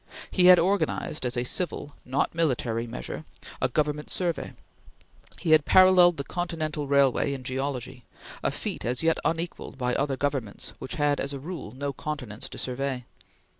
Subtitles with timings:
[0.31, 3.23] He had organized, as a civil not military measure,
[3.61, 4.53] a Government Survey.
[5.37, 8.03] He had paralleled the Continental Railway in Geology;
[8.41, 12.49] a feat as yet unequalled by other governments which had as a rule no continents
[12.49, 13.05] to survey.